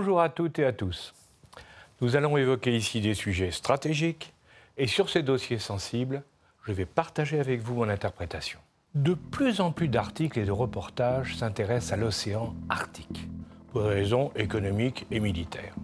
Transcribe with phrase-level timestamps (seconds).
[0.00, 1.12] Bonjour à toutes et à tous.
[2.00, 4.32] Nous allons évoquer ici des sujets stratégiques
[4.76, 6.22] et sur ces dossiers sensibles,
[6.64, 8.60] je vais partager avec vous mon interprétation.
[8.94, 13.28] De plus en plus d'articles et de reportages s'intéressent à l'océan Arctique,
[13.72, 15.74] pour des raisons économiques et militaires.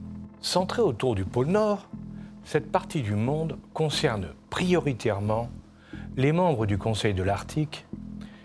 [0.41, 1.88] Centrée autour du pôle Nord,
[2.45, 5.51] cette partie du monde concerne prioritairement
[6.16, 7.85] les membres du Conseil de l'Arctique,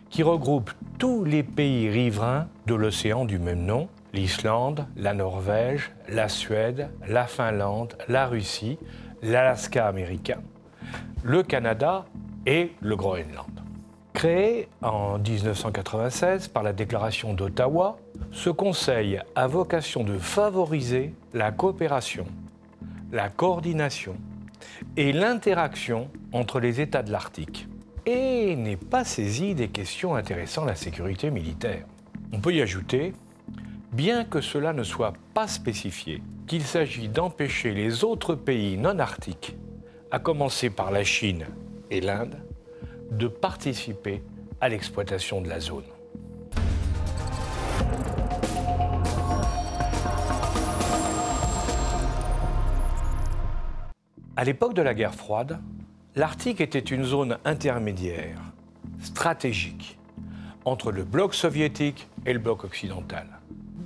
[0.09, 6.29] qui regroupe tous les pays riverains de l'océan du même nom, l'Islande, la Norvège, la
[6.29, 8.77] Suède, la Finlande, la Russie,
[9.21, 10.41] l'Alaska américain,
[11.23, 12.05] le Canada
[12.45, 13.59] et le Groenland.
[14.13, 17.97] Créé en 1996 par la déclaration d'Ottawa,
[18.31, 22.25] ce Conseil a vocation de favoriser la coopération,
[23.11, 24.15] la coordination
[24.97, 27.67] et l'interaction entre les États de l'Arctique
[28.05, 31.85] et n'est pas saisi des questions intéressant la sécurité militaire.
[32.33, 33.13] On peut y ajouter,
[33.91, 39.55] bien que cela ne soit pas spécifié, qu'il s'agit d'empêcher les autres pays non arctiques,
[40.11, 41.45] à commencer par la Chine
[41.91, 42.37] et l'Inde,
[43.11, 44.23] de participer
[44.61, 45.85] à l'exploitation de la zone.
[54.35, 55.59] À l'époque de la guerre froide,
[56.15, 58.39] l'Arctique était une zone intermédiaire,
[59.01, 59.97] stratégique,
[60.65, 63.38] entre le bloc soviétique et le bloc occidental,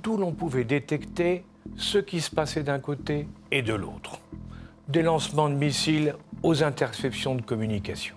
[0.04, 1.44] d'où l'on pouvait détecter
[1.76, 4.20] ce qui se passait d'un côté et de l'autre,
[4.86, 8.14] des lancements de missiles aux interceptions de communication.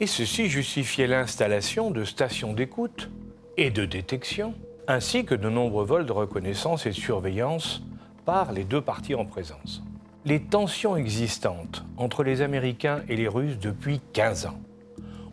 [0.00, 3.10] Et ceci justifiait l'installation de stations d'écoute
[3.58, 4.54] et de détection,
[4.88, 7.82] ainsi que de nombreux vols de reconnaissance et de surveillance
[8.24, 9.82] par les deux parties en présence.
[10.24, 14.60] Les tensions existantes entre les Américains et les Russes depuis 15 ans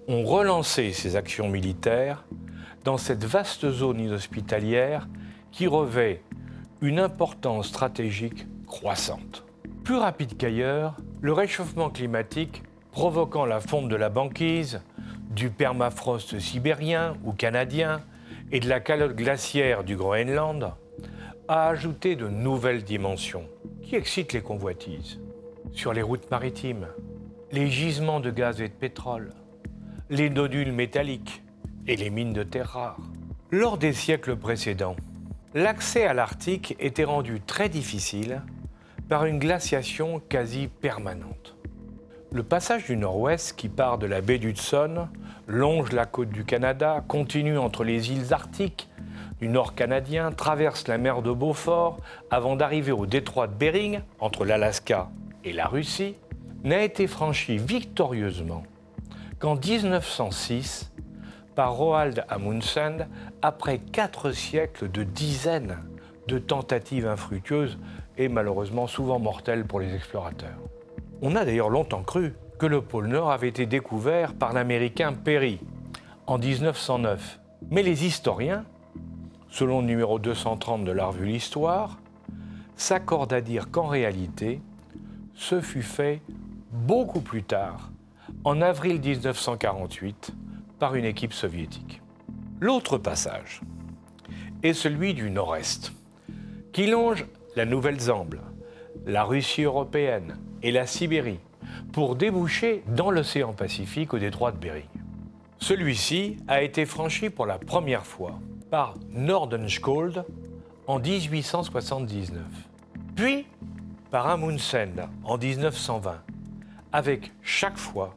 [0.10, 2.26] ont relancé ces actions militaires
[2.84, 5.08] dans cette vaste zone inhospitalière
[5.54, 6.22] qui revêt
[6.82, 9.46] une importance stratégique croissante.
[9.84, 14.82] Plus rapide qu'ailleurs, le réchauffement climatique provoquant la fonte de la banquise,
[15.30, 18.02] du permafrost sibérien ou canadien
[18.52, 20.74] et de la calotte glaciaire du Groenland,
[21.48, 23.48] a ajouté de nouvelles dimensions
[23.82, 25.20] qui excitent les convoitises.
[25.72, 26.88] Sur les routes maritimes,
[27.52, 29.34] les gisements de gaz et de pétrole,
[30.10, 31.44] les nodules métalliques
[31.88, 33.02] et les mines de terres rares.
[33.52, 34.96] Lors des siècles précédents,
[35.54, 38.42] l'accès à l'Arctique était rendu très difficile
[39.08, 41.56] par une glaciation quasi permanente.
[42.32, 45.08] Le passage du nord-ouest qui part de la baie d'Hudson
[45.48, 48.90] longe la côte du Canada, continue entre les îles arctiques
[49.40, 51.98] du nord canadien, traverse la mer de Beaufort
[52.32, 55.10] avant d'arriver au détroit de Bering entre l'Alaska
[55.44, 56.16] et la Russie,
[56.64, 58.64] n'a été franchi victorieusement
[59.38, 60.93] qu'en 1906
[61.56, 63.08] par Roald Amundsen
[63.42, 65.78] après quatre siècles de dizaines
[66.28, 67.78] de tentatives infructueuses
[68.18, 70.58] et malheureusement souvent mortelles pour les explorateurs.
[71.22, 75.60] On a d'ailleurs longtemps cru que le pôle Nord avait été découvert par l'Américain Perry
[76.28, 77.40] en 1909.
[77.72, 78.66] Mais les historiens,
[79.50, 81.98] selon le numéro 230 de la revue L'Histoire,
[82.76, 84.62] s'accordent à dire qu'en réalité,
[85.34, 86.22] ce fut fait
[86.72, 87.92] beaucoup plus tard,
[88.44, 90.34] en avril 1948,
[90.80, 92.02] par une équipe soviétique.
[92.60, 93.62] L'autre passage
[94.64, 95.94] est celui du Nord-Est,
[96.72, 97.26] qui longe
[97.56, 98.42] la Nouvelle-Zamble,
[99.06, 101.40] la Russie européenne, et la Sibérie
[101.92, 104.88] pour déboucher dans l'océan Pacifique au détroit de Bering.
[105.60, 108.40] Celui-ci a été franchi pour la première fois
[108.72, 110.26] par Nordenskjold
[110.88, 112.42] en 1879,
[113.16, 113.46] puis
[114.10, 116.22] par Amundsen en 1920,
[116.92, 118.16] avec chaque fois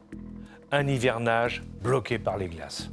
[0.71, 2.89] un hivernage bloqué par les glaces.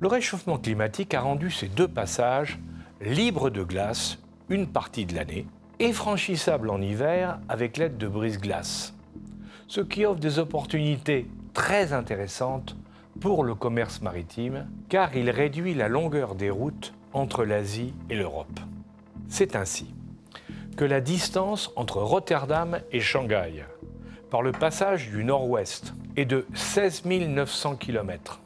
[0.00, 2.58] Le réchauffement climatique a rendu ces deux passages
[3.00, 5.46] libres de glace une partie de l'année
[5.78, 8.94] et franchissables en hiver avec l'aide de brise-glace,
[9.68, 12.76] ce qui offre des opportunités très intéressantes
[13.20, 18.58] pour le commerce maritime car il réduit la longueur des routes entre l'Asie et l'Europe.
[19.32, 19.86] C'est ainsi
[20.76, 23.64] que la distance entre Rotterdam et Shanghai,
[24.28, 28.42] par le passage du nord-ouest, est de 16 900 km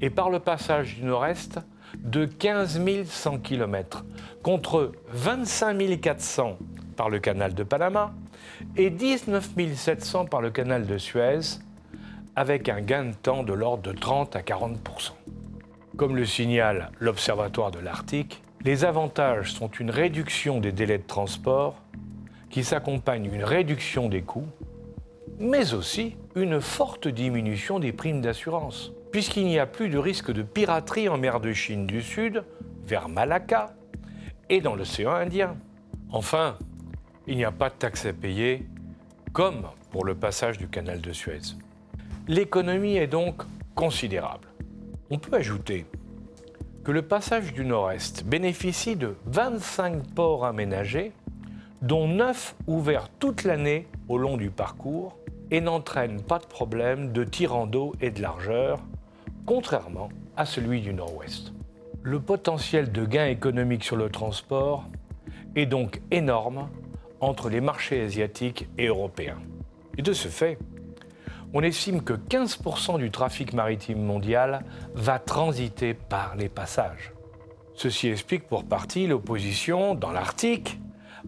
[0.00, 1.60] et par le passage du nord-est
[1.96, 4.04] de 15 100 km,
[4.42, 6.58] contre 25 400
[6.96, 8.12] par le canal de Panama
[8.76, 11.60] et 19 700 par le canal de Suez,
[12.34, 15.12] avec un gain de temps de l'ordre de 30 à 40%
[15.96, 21.80] Comme le signale l'Observatoire de l'Arctique, les avantages sont une réduction des délais de transport
[22.50, 24.48] qui s'accompagne d'une réduction des coûts,
[25.38, 30.42] mais aussi une forte diminution des primes d'assurance, puisqu'il n'y a plus de risque de
[30.42, 32.44] piraterie en mer de Chine du Sud,
[32.84, 33.74] vers Malacca
[34.48, 35.56] et dans l'océan Indien.
[36.10, 36.58] Enfin,
[37.26, 38.66] il n'y a pas de taxes à payer,
[39.32, 41.54] comme pour le passage du canal de Suez.
[42.28, 43.42] L'économie est donc
[43.74, 44.48] considérable.
[45.08, 45.86] On peut ajouter
[46.84, 51.12] que le passage du Nord-Est bénéficie de 25 ports aménagés,
[51.82, 55.18] dont 9 ouverts toute l'année au long du parcours,
[55.50, 58.80] et n'entraîne pas de problème de tirant d'eau et de largeur,
[59.46, 61.52] contrairement à celui du Nord-Ouest.
[62.02, 64.84] Le potentiel de gain économique sur le transport
[65.56, 66.68] est donc énorme
[67.20, 69.38] entre les marchés asiatiques et européens.
[69.98, 70.56] Et de ce fait,
[71.52, 74.64] on estime que 15% du trafic maritime mondial
[74.94, 77.12] va transiter par les passages.
[77.74, 80.78] Ceci explique pour partie l'opposition dans l'Arctique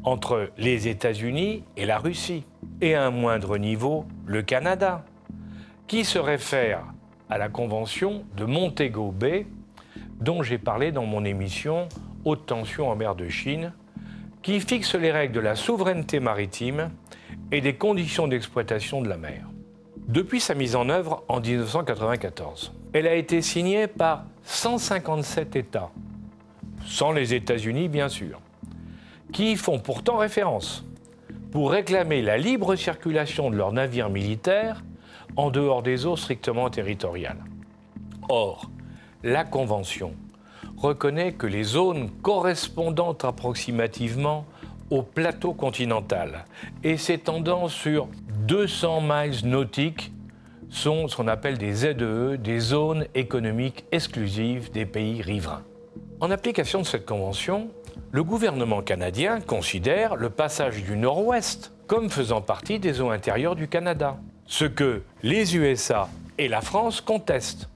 [0.05, 2.45] entre les États-Unis et la Russie,
[2.81, 5.05] et à un moindre niveau le Canada,
[5.87, 6.85] qui se réfère
[7.29, 9.47] à la convention de Montego Bay,
[10.21, 11.89] dont j'ai parlé dans mon émission
[12.25, 13.73] Haute tension en mer de Chine,
[14.43, 16.91] qui fixe les règles de la souveraineté maritime
[17.51, 19.52] et des conditions d'exploitation de la mer.
[20.13, 25.91] Depuis sa mise en œuvre en 1994, elle a été signée par 157 États,
[26.85, 28.39] sans les États-Unis bien sûr,
[29.33, 30.85] qui font pourtant référence
[31.51, 34.85] pour réclamer la libre circulation de leurs navires militaires
[35.37, 37.43] en dehors des eaux strictement territoriales.
[38.29, 38.71] Or,
[39.23, 40.13] la Convention
[40.77, 44.45] reconnaît que les zones correspondant approximativement
[44.91, 46.45] au plateau continental
[46.85, 48.09] et s'étendant sur
[48.47, 50.13] 200 miles nautiques
[50.69, 55.63] sont ce qu'on appelle des ZEE, e, des zones économiques exclusives des pays riverains.
[56.19, 57.71] En application de cette convention,
[58.11, 63.69] le gouvernement canadien considère le passage du nord-ouest comme faisant partie des eaux intérieures du
[63.69, 64.17] Canada,
[64.47, 67.69] ce que les USA et la France contestent,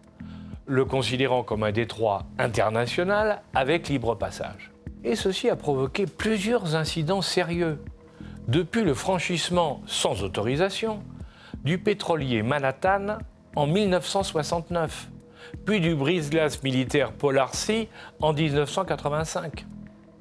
[0.67, 4.73] le considérant comme un détroit international avec libre passage.
[5.05, 7.79] Et ceci a provoqué plusieurs incidents sérieux,
[8.49, 11.03] depuis le franchissement sans autorisation
[11.65, 13.19] du pétrolier Manhattan
[13.57, 15.09] en 1969,
[15.65, 17.89] puis du brise-glace militaire Polar Sea
[18.21, 19.67] en 1985.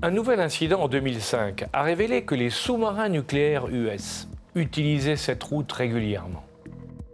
[0.02, 5.72] Un nouvel incident en 2005 a révélé que les sous-marins nucléaires US utilisaient cette route
[5.72, 6.44] régulièrement.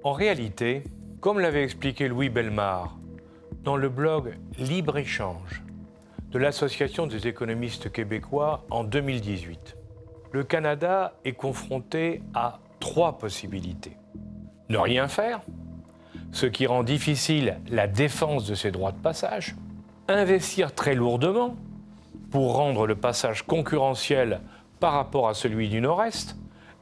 [0.03, 0.83] En réalité,
[1.19, 2.97] comme l'avait expliqué Louis Belmar
[3.63, 5.61] dans le blog Libre-Échange
[6.31, 9.75] de l'Association des économistes québécois en 2018,
[10.31, 13.97] le Canada est confronté à trois possibilités.
[14.69, 15.41] Ne rien faire,
[16.31, 19.55] ce qui rend difficile la défense de ses droits de passage,
[20.07, 21.55] investir très lourdement
[22.31, 24.39] pour rendre le passage concurrentiel
[24.79, 26.37] par rapport à celui du Nord-Est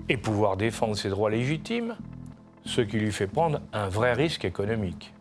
[0.07, 1.95] et pouvoir défendre ses droits légitimes,
[2.65, 5.13] ce qui lui fait prendre un vrai risque économique.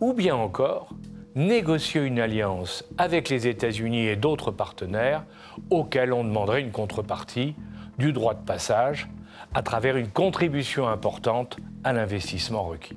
[0.00, 0.90] Ou bien encore,
[1.34, 5.24] négocier une alliance avec les États-Unis et d'autres partenaires
[5.70, 7.54] auxquels on demanderait une contrepartie
[7.98, 9.08] du droit de passage
[9.54, 12.96] à travers une contribution importante à l'investissement requis.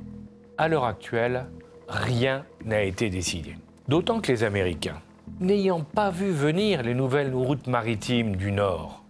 [0.57, 1.45] À l'heure actuelle,
[1.87, 3.55] rien n'a été décidé.
[3.87, 5.01] D'autant que les Américains,
[5.39, 9.03] n'ayant pas vu venir les nouvelles routes maritimes du Nord,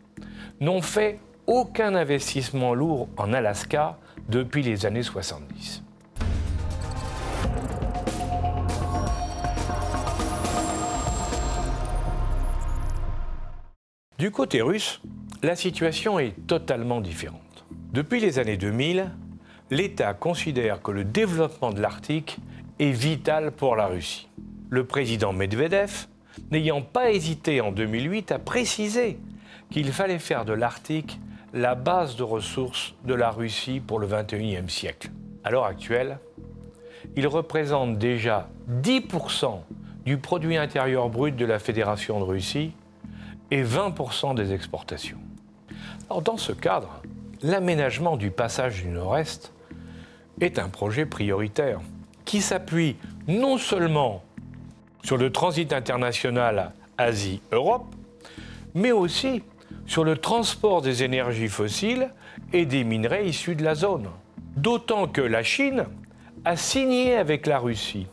[0.60, 3.98] n'ont fait aucun investissement lourd en Alaska
[4.28, 5.84] depuis les années 70.
[14.18, 15.00] Du côté russe,
[15.44, 17.66] la situation est totalement différente.
[17.94, 19.12] Depuis les années 2000,
[19.70, 22.38] l'État considère que le développement de l'Arctique
[22.80, 24.28] est vital pour la Russie.
[24.70, 26.08] Le président Medvedev
[26.52, 29.20] n'ayant pas hésité en 2008 à préciser
[29.70, 31.20] qu'il fallait faire de l'Arctique
[31.54, 35.10] la base de ressources de la Russie pour le XXIe siècle.
[35.44, 36.20] À l'heure actuelle,
[37.16, 38.50] il représente déjà
[38.82, 39.60] 10%
[40.06, 42.74] du produit intérieur brut de la Fédération de Russie
[43.52, 45.20] et 20% des exportations.
[46.10, 47.02] Dans ce cadre,
[47.42, 49.52] l'aménagement du passage du Nord-Est
[50.42, 51.80] est un projet prioritaire
[52.26, 52.96] qui s'appuie
[53.28, 54.24] non seulement
[55.04, 57.86] sur le transit international Asie-Europe,
[58.74, 59.44] mais aussi
[59.86, 62.10] sur le transport des énergies fossiles
[62.52, 64.10] et des minerais issus de la zone.
[64.56, 65.86] D'autant que la Chine
[66.46, 68.08] a signé avec la Russie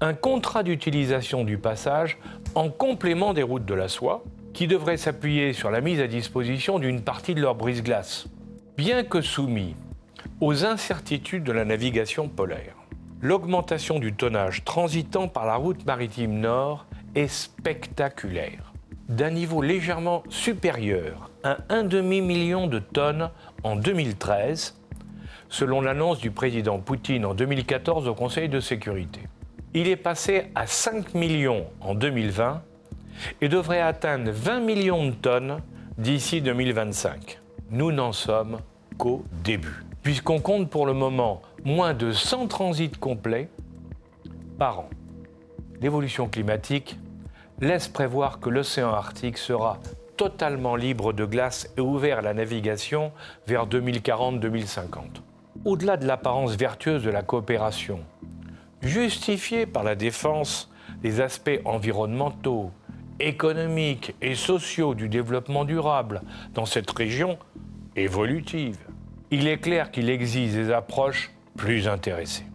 [0.00, 2.18] un contrat d'utilisation du passage
[2.54, 4.24] en complément des routes de la soie,
[4.58, 8.26] qui devrait s'appuyer sur la mise à disposition d'une partie de leur brise-glace,
[8.76, 9.76] bien que soumis
[10.40, 12.74] aux incertitudes de la navigation polaire.
[13.22, 18.72] L'augmentation du tonnage transitant par la route maritime nord est spectaculaire,
[19.08, 23.30] d'un niveau légèrement supérieur à un demi-million de tonnes
[23.62, 24.76] en 2013,
[25.48, 29.20] selon l'annonce du président Poutine en 2014 au Conseil de sécurité.
[29.72, 32.60] Il est passé à 5 millions en 2020
[33.40, 35.60] et devrait atteindre 20 millions de tonnes
[35.96, 37.40] d'ici 2025.
[37.70, 38.58] Nous n'en sommes
[38.96, 43.48] qu'au début, puisqu'on compte pour le moment moins de 100 transits complets
[44.58, 44.90] par an.
[45.80, 46.98] L'évolution climatique
[47.60, 49.78] laisse prévoir que l'océan Arctique sera
[50.16, 53.12] totalement libre de glace et ouvert à la navigation
[53.46, 55.22] vers 2040-2050.
[55.64, 58.00] Au-delà de l'apparence vertueuse de la coopération,
[58.82, 60.70] justifiée par la défense
[61.02, 62.70] des aspects environnementaux,
[63.20, 66.22] économiques et sociaux du développement durable
[66.54, 67.38] dans cette région
[67.96, 68.78] évolutive,
[69.30, 72.46] il est clair qu'il existe des approches plus intéressées.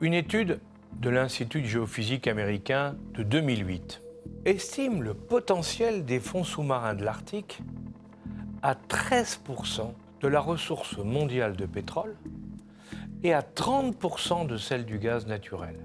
[0.00, 0.60] Une étude
[1.00, 4.02] de l'Institut de géophysique américain de 2008
[4.44, 7.60] estime le potentiel des fonds sous-marins de l'Arctique
[8.62, 12.16] à 13% de la ressource mondiale de pétrole
[13.22, 15.76] et à 30% de celle du gaz naturel,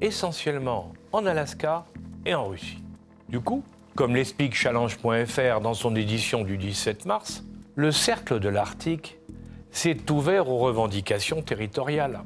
[0.00, 1.86] essentiellement en Alaska
[2.24, 2.82] et en Russie.
[3.28, 3.62] Du coup,
[3.94, 7.44] comme l'explique challenge.fr dans son édition du 17 mars,
[7.74, 9.18] le cercle de l'Arctique
[9.70, 12.20] s'est ouvert aux revendications territoriales.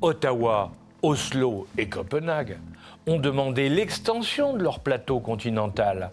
[0.00, 2.58] Ottawa, Oslo et Copenhague
[3.06, 6.10] ont demandé l'extension de leur plateau continental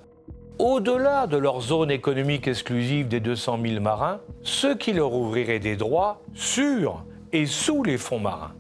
[0.60, 5.76] au-delà de leur zone économique exclusive des 200 000 marins, ce qui leur ouvrirait des
[5.76, 8.54] droits sur et sous les fonds marins.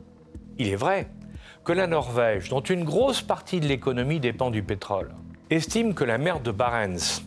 [0.59, 1.09] Il est vrai
[1.63, 5.11] que la Norvège, dont une grosse partie de l'économie dépend du pétrole,
[5.49, 7.21] estime que la mer de Barents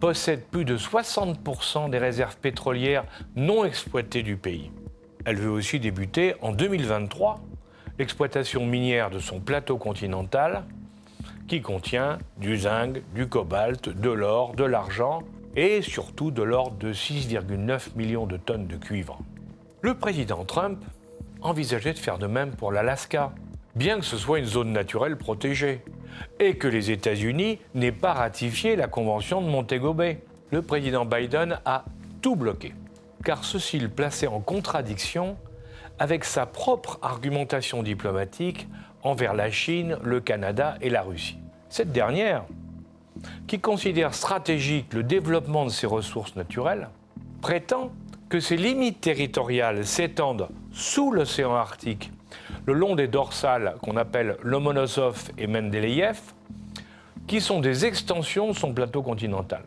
[0.00, 3.04] possède plus de 60% des réserves pétrolières
[3.34, 4.70] non exploitées du pays.
[5.24, 7.40] Elle veut aussi débuter en 2023
[7.98, 10.64] l'exploitation minière de son plateau continental
[11.48, 15.22] qui contient du zinc, du cobalt, de l'or, de l'argent
[15.56, 19.18] et surtout de l'ordre de 6,9 millions de tonnes de cuivre.
[19.80, 20.84] Le président Trump
[21.40, 23.32] envisageait de faire de même pour l'Alaska,
[23.74, 25.82] bien que ce soit une zone naturelle protégée,
[26.38, 30.20] et que les États-Unis n'aient pas ratifié la Convention de Montego Bay.
[30.50, 31.84] Le président Biden a
[32.22, 32.72] tout bloqué,
[33.24, 35.36] car ceci le plaçait en contradiction
[35.98, 38.68] avec sa propre argumentation diplomatique
[39.02, 41.38] envers la Chine, le Canada et la Russie.
[41.68, 42.44] Cette dernière,
[43.46, 46.88] qui considère stratégique le développement de ses ressources naturelles,
[47.40, 47.92] prétend
[48.28, 52.12] que ses limites territoriales s'étendent sous l'océan Arctique,
[52.66, 56.20] le long des dorsales qu'on appelle Lomonosov et Mendeleïev,
[57.26, 59.62] qui sont des extensions de son plateau continental.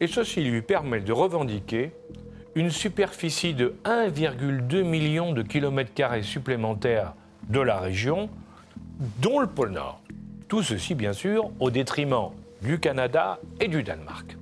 [0.00, 1.92] Et ceci lui permet de revendiquer
[2.54, 7.14] une superficie de 1,2 million de kilomètres carrés supplémentaires
[7.48, 8.28] de la région,
[9.20, 10.00] dont le pôle Nord.
[10.48, 12.30] Tout ceci, bien sûr, au détriment
[12.62, 14.36] du Canada et du Danemark.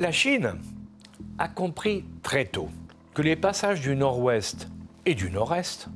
[0.00, 0.52] La Chine
[1.38, 2.68] a compris très tôt
[3.14, 4.68] que les passages du nord-ouest
[5.06, 5.88] et du nord-est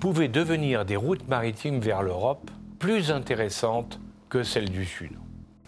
[0.00, 2.50] pouvaient devenir des routes maritimes vers l'Europe
[2.80, 5.12] plus intéressante que celle du Sud,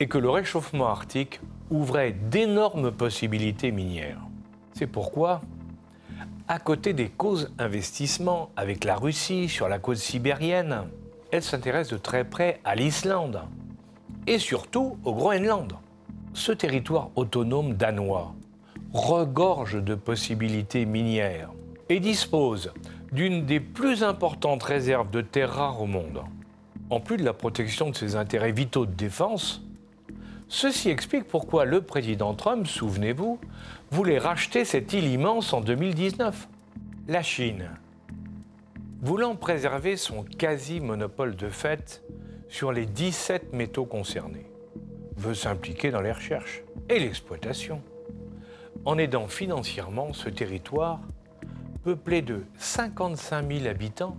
[0.00, 4.26] et que le réchauffement arctique ouvrait d'énormes possibilités minières.
[4.72, 5.40] C'est pourquoi,
[6.48, 10.88] à côté des causes investissements avec la Russie sur la côte sibérienne,
[11.30, 13.42] elle s'intéresse de très près à l'Islande
[14.26, 15.74] et surtout au Groenland.
[16.34, 18.34] Ce territoire autonome danois
[18.92, 21.50] regorge de possibilités minières
[21.88, 22.72] et dispose
[23.10, 26.22] d'une des plus importantes réserves de terres rares au monde
[26.90, 29.62] en plus de la protection de ses intérêts vitaux de défense,
[30.48, 33.40] ceci explique pourquoi le président Trump, souvenez-vous,
[33.90, 36.48] voulait racheter cette île immense en 2019.
[37.08, 37.70] La Chine,
[39.02, 42.02] voulant préserver son quasi-monopole de fait
[42.48, 44.46] sur les 17 métaux concernés,
[45.16, 47.80] veut s'impliquer dans les recherches et l'exploitation,
[48.84, 51.00] en aidant financièrement ce territoire
[51.82, 54.16] peuplé de 55 000 habitants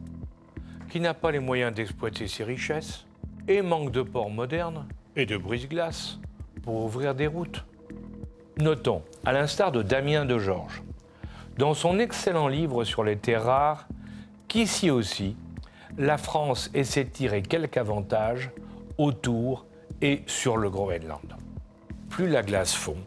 [0.89, 3.05] qui n'a pas les moyens d'exploiter ses richesses
[3.47, 6.19] et manque de ports modernes et de brise-glace
[6.63, 7.65] pour ouvrir des routes.
[8.57, 10.83] Notons, à l'instar de Damien de Georges,
[11.57, 13.87] dans son excellent livre sur les terres rares,
[14.47, 15.35] qu'ici aussi,
[15.97, 18.51] la France essaie de tirer quelques avantages
[18.97, 19.65] autour
[20.01, 21.35] et sur le Groenland.
[22.09, 22.97] Plus la glace fond,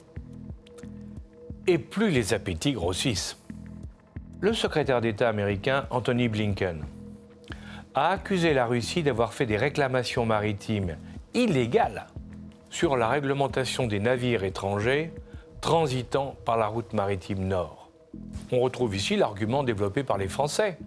[1.66, 3.37] et plus les appétits grossissent.
[4.40, 6.85] Le secrétaire d'État américain Anthony Blinken
[7.95, 10.97] a accusé la Russie d'avoir fait des réclamations maritimes
[11.35, 12.07] illégales
[12.71, 15.12] sur la réglementation des navires étrangers
[15.61, 17.90] transitant par la route maritime nord.
[18.52, 20.78] On retrouve ici l'argument développé par les Français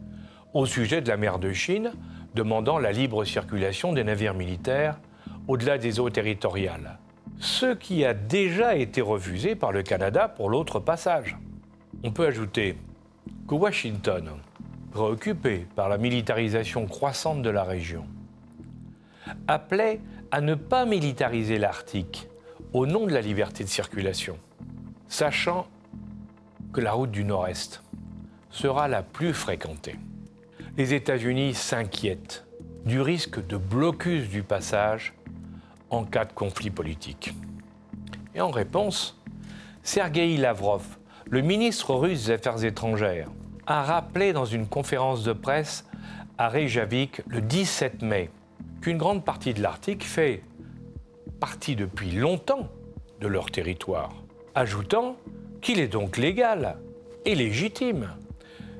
[0.53, 1.93] au sujet de la mer de Chine,
[2.33, 4.97] demandant la libre circulation des navires militaires
[5.47, 6.99] au-delà des eaux territoriales,
[7.39, 11.37] ce qui a déjà été refusé par le Canada pour l'autre passage.
[12.03, 12.77] On peut ajouter
[13.47, 14.29] que Washington,
[14.91, 18.05] préoccupé par la militarisation croissante de la région,
[19.47, 19.99] appelait
[20.31, 22.27] à ne pas militariser l'Arctique
[22.73, 24.37] au nom de la liberté de circulation,
[25.07, 25.67] sachant
[26.73, 27.83] que la route du Nord-Est
[28.49, 29.97] sera la plus fréquentée.
[30.77, 32.45] Les États-Unis s'inquiètent
[32.85, 35.13] du risque de blocus du passage
[35.89, 37.33] en cas de conflit politique.
[38.33, 39.19] Et en réponse,
[39.83, 40.83] Sergei Lavrov,
[41.29, 43.29] le ministre russe des Affaires étrangères,
[43.67, 45.85] a rappelé dans une conférence de presse
[46.37, 48.29] à Reykjavik le 17 mai
[48.81, 50.43] qu'une grande partie de l'Arctique fait
[51.39, 52.69] partie depuis longtemps
[53.19, 54.11] de leur territoire,
[54.55, 55.17] ajoutant
[55.61, 56.77] qu'il est donc légal
[57.25, 58.09] et légitime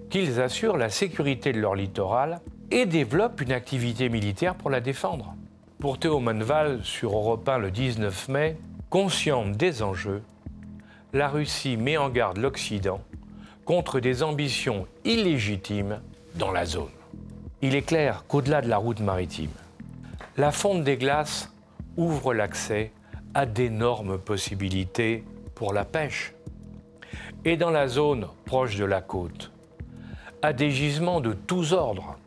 [0.10, 5.35] qu'ils assurent la sécurité de leur littoral et développent une activité militaire pour la défendre.
[5.79, 8.57] Pour Théo Manval, sur Europe 1 le 19 mai,
[8.89, 10.23] consciente des enjeux,
[11.13, 13.01] la Russie met en garde l'Occident
[13.65, 16.01] contre des ambitions illégitimes
[16.35, 16.89] dans la zone.
[17.61, 19.51] Il est clair qu'au-delà de la route maritime,
[20.37, 21.53] la fonte des glaces
[21.97, 22.91] ouvre l'accès
[23.33, 25.23] à d'énormes possibilités
[25.55, 26.33] pour la pêche.
[27.43, 29.51] Et dans la zone proche de la côte,
[30.41, 32.17] à des gisements de tous ordres,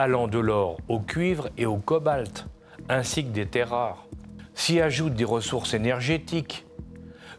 [0.00, 2.46] allant de l'or au cuivre et au cobalt,
[2.88, 4.06] ainsi que des terres rares.
[4.54, 6.64] S'y ajoutent des ressources énergétiques,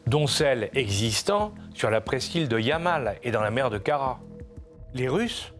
[0.05, 4.19] dont celles existant sur la presqu'île de Yamal et dans la mer de Kara.
[4.93, 5.53] Les Russes,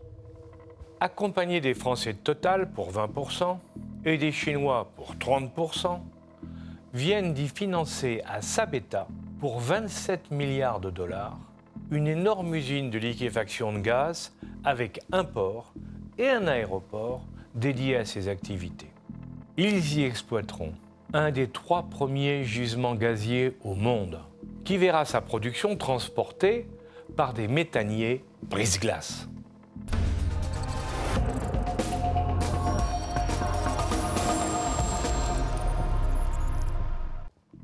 [1.00, 3.58] accompagnés des Français de Total pour 20%
[4.06, 6.02] et des Chinois pour 30%,
[6.94, 9.08] viennent d'y financer à Sabeta
[9.40, 11.40] pour 27 milliards de dollars
[11.90, 14.34] une énorme usine de liquéfaction de gaz
[14.64, 15.74] avec un port
[16.22, 18.92] et un aéroport dédiés à ces activités.
[19.58, 20.74] Ils y exploiteront
[21.14, 24.20] un des trois premiers gisements gaziers au monde,
[24.64, 26.68] qui verra sa production transportée
[27.18, 29.28] par des méthaniers brise-glace.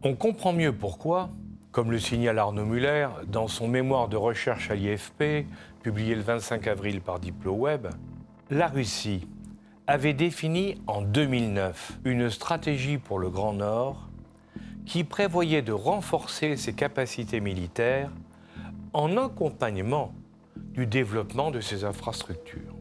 [0.02, 1.30] On comprend mieux pourquoi,
[1.72, 5.46] comme le signale Arnaud Muller dans son mémoire de recherche à l'IFP,
[5.84, 7.88] publié le 25 avril par DiploWeb,
[8.50, 9.28] la Russie
[9.88, 14.08] avait défini en 2009 une stratégie pour le Grand Nord
[14.86, 18.10] qui prévoyait de renforcer ses capacités militaires
[18.94, 20.14] en accompagnement
[20.56, 22.74] du développement de ses infrastructures.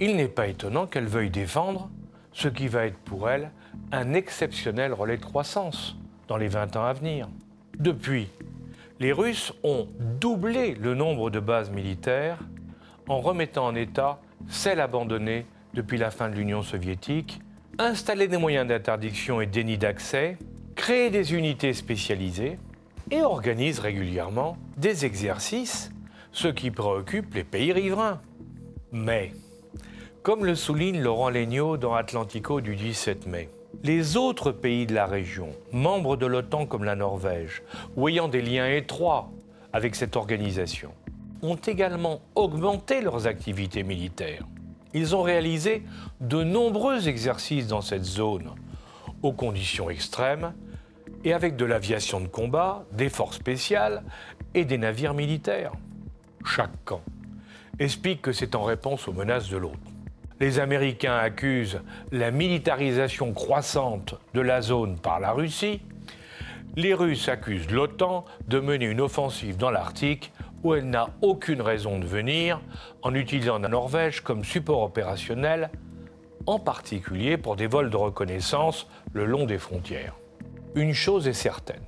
[0.00, 1.90] Il n'est pas étonnant qu'elle veuille défendre
[2.32, 3.52] ce qui va être pour elle
[3.92, 7.28] un exceptionnel relais de croissance dans les 20 ans à venir.
[7.78, 8.28] Depuis,
[8.98, 9.86] les Russes ont
[10.20, 12.38] doublé le nombre de bases militaires
[13.08, 17.40] en remettant en état celles abandonnées depuis la fin de l'Union soviétique,
[17.78, 20.38] installer des moyens d'interdiction et déni d'accès,
[20.74, 22.58] créer des unités spécialisées
[23.10, 25.90] et organise régulièrement des exercices,
[26.32, 28.20] ce qui préoccupe les pays riverains.
[28.92, 29.32] Mais,
[30.22, 33.48] comme le souligne Laurent Legnaud dans Atlantico du 17 mai,
[33.82, 37.62] les autres pays de la région, membres de l'OTAN comme la Norvège,
[37.96, 39.30] ou ayant des liens étroits
[39.72, 40.92] avec cette organisation,
[41.42, 44.44] ont également augmenté leurs activités militaires.
[44.94, 45.82] Ils ont réalisé
[46.20, 48.50] de nombreux exercices dans cette zone,
[49.22, 50.54] aux conditions extrêmes,
[51.24, 54.02] et avec de l'aviation de combat, des forces spéciales
[54.54, 55.72] et des navires militaires.
[56.44, 57.02] Chaque camp
[57.78, 59.78] explique que c'est en réponse aux menaces de l'autre.
[60.40, 61.80] Les Américains accusent
[62.12, 65.80] la militarisation croissante de la zone par la Russie.
[66.76, 71.98] Les Russes accusent l'OTAN de mener une offensive dans l'Arctique où elle n'a aucune raison
[71.98, 72.60] de venir
[73.02, 75.70] en utilisant la Norvège comme support opérationnel,
[76.46, 80.14] en particulier pour des vols de reconnaissance le long des frontières.
[80.74, 81.84] Une chose est certaine,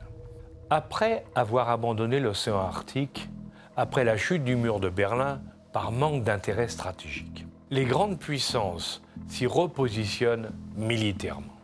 [0.68, 3.28] après avoir abandonné l'océan Arctique,
[3.76, 5.40] après la chute du mur de Berlin
[5.72, 11.56] par manque d'intérêt stratégique, les grandes puissances s'y repositionnent militairement.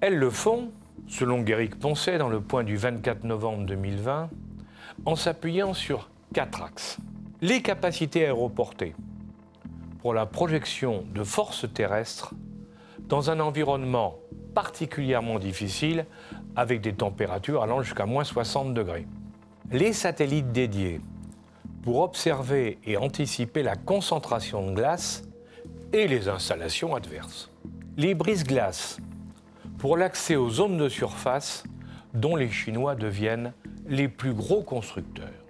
[0.00, 0.70] Elles le font,
[1.06, 4.30] selon Guéric Poncet dans le point du 24 novembre 2020,
[5.04, 6.98] en s'appuyant sur quatre axes.
[7.40, 8.94] Les capacités aéroportées
[10.00, 12.34] pour la projection de forces terrestres
[13.00, 14.16] dans un environnement
[14.54, 16.06] particulièrement difficile
[16.56, 19.06] avec des températures allant jusqu'à moins 60 degrés.
[19.70, 21.00] Les satellites dédiés
[21.82, 25.24] pour observer et anticiper la concentration de glace
[25.92, 27.50] et les installations adverses.
[27.96, 28.98] Les brises-glaces
[29.78, 31.64] pour l'accès aux zones de surface
[32.14, 33.52] dont les Chinois deviennent
[33.86, 35.41] les plus gros constructeurs.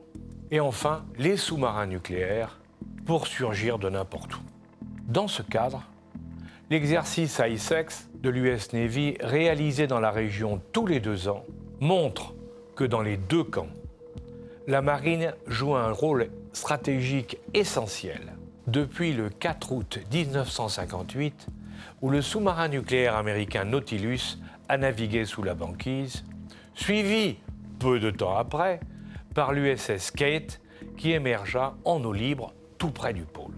[0.53, 2.59] Et enfin, les sous-marins nucléaires
[3.07, 4.41] pour surgir de n'importe où.
[5.09, 5.83] Dans ce cadre,
[6.69, 11.47] l'exercice ISEX de l'US Navy réalisés dans la région tous les deux ans
[11.81, 12.35] montrent
[12.77, 13.71] que dans les deux camps,
[14.67, 18.35] la marine joue un rôle stratégique essentiel
[18.67, 21.47] depuis le 4 août 1958
[22.03, 24.39] où le sous-marin nucléaire américain Nautilus
[24.69, 26.25] a navigué sous la banquise,
[26.75, 27.39] suivi
[27.79, 28.81] peu de temps après
[29.35, 30.61] par l'USS Kate
[30.97, 33.55] qui émergea en eau libre tout près du pôle.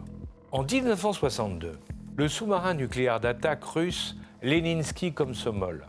[0.52, 1.78] En 1962,
[2.16, 5.86] le sous-marin nucléaire d'attaque russe Leninsky Komsomol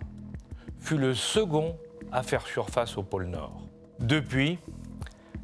[0.80, 1.76] fut le second
[2.12, 3.62] à faire surface au pôle Nord.
[4.00, 4.60] Depuis,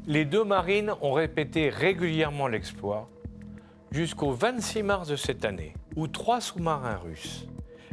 [0.06, 3.08] les deux marines ont répété régulièrement l'exploit
[3.90, 7.46] jusqu'au 26 mars de cette année, où trois sous-marins russes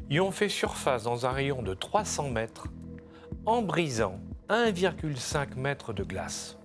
[0.09, 2.67] y ont fait surface dans un rayon de 300 mètres
[3.45, 6.57] en brisant 1,5 mètre de glace.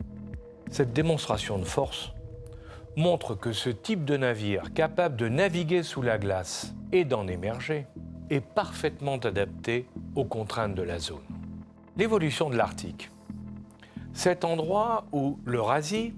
[0.71, 2.15] Cette démonstration de force
[2.97, 7.87] montre que ce type de navire capable de naviguer sous la glace et d'en émerger
[8.31, 11.21] est parfaitement adapté aux contraintes de la zone.
[11.99, 13.11] L'évolution de l'Arctique.
[14.15, 16.15] Cet endroit où l'Eurasie,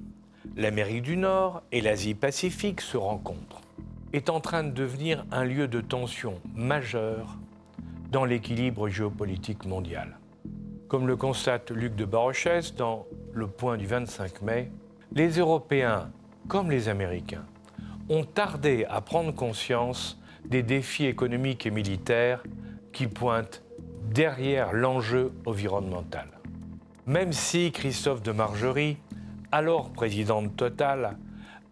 [0.55, 3.63] l'Amérique du Nord et l'Asie-Pacifique se rencontrent
[4.13, 7.37] est en train de devenir un lieu de tension majeur
[8.13, 10.17] dans l'équilibre géopolitique mondial.
[10.89, 14.71] Comme le constate Luc de Barochès dans Le Point du 25 mai,
[15.13, 16.13] les Européens,
[16.47, 17.45] comme les Américains,
[18.09, 22.45] ont tardé à prendre conscience des défis économiques et militaires
[22.93, 23.65] qui pointent
[24.13, 26.29] derrière l'enjeu environnemental.
[27.05, 28.97] Même si Christophe de Margerie,
[29.51, 31.17] alors président de Total,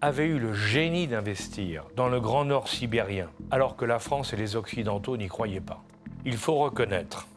[0.00, 4.36] avait eu le génie d'investir dans le Grand Nord sibérien, alors que la France et
[4.36, 5.84] les Occidentaux n'y croyaient pas.
[6.24, 7.28] Il faut reconnaître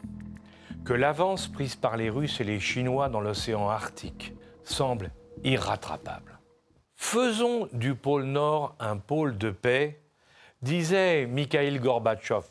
[0.88, 4.32] que l'avance prise par les Russes et les Chinois dans l'océan Arctique
[4.64, 5.10] semble
[5.44, 6.38] irrattrapable.
[6.96, 10.00] Faisons du pôle Nord un pôle de paix,
[10.62, 12.46] disait Mikhail Gorbatchev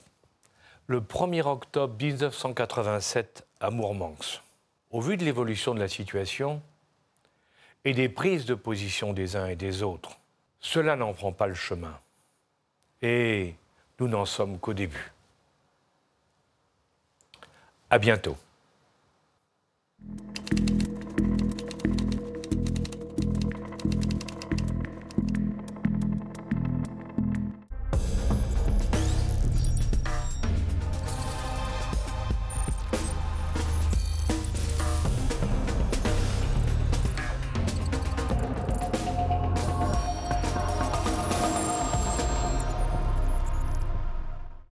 [0.85, 4.43] le 1er octobre 1987 à Mourmansk.
[4.91, 6.61] Au vu de l'évolution de la situation
[7.85, 10.19] et des prises de position des uns et des autres,
[10.59, 11.99] cela n'en prend pas le chemin.
[13.01, 13.55] Et
[13.99, 15.11] nous n'en sommes qu'au début.
[17.89, 18.35] À bientôt.